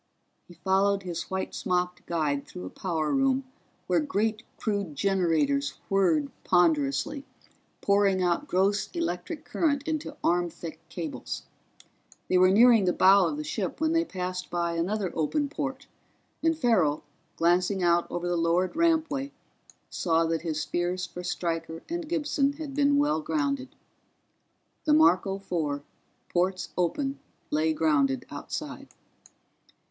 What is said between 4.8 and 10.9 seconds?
generators whirred ponderously, pouring out gross electric current into arm thick